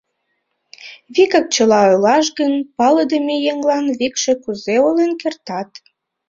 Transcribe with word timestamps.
Вигак 1.13 1.45
чыла 1.53 1.79
ойлаш 1.89 2.25
гын, 2.39 2.53
палыдыме 2.77 3.35
еҥлан 3.51 3.85
викше 3.99 4.33
кузе 4.43 4.75
ойлен 4.87 5.11
кертат? 5.21 5.69